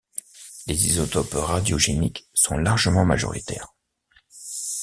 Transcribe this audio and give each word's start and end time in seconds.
Les 0.65 0.87
isotopes 0.87 1.35
radiogéniques 1.35 2.25
sont 2.33 2.57
largement 2.57 3.05
majoritaires. 3.05 3.75